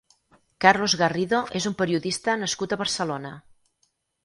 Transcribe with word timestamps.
Carlos 0.63 0.95
Garrido 1.01 1.41
és 1.61 1.69
un 1.71 1.77
periodista 1.83 2.37
nascut 2.47 2.75
a 2.75 2.81
Barcelona. 2.83 3.37